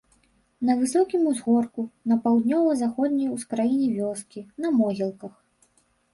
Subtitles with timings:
[0.69, 1.81] На высокім узгорку,
[2.13, 5.33] на паўднёва-заходняй ускраіне вёскі, на могілках.